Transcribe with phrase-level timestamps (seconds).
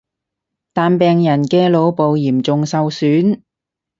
[0.73, 3.41] 但病人嘅腦部嚴重受損